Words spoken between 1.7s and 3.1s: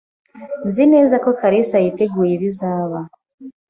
yiteguye ibizaba.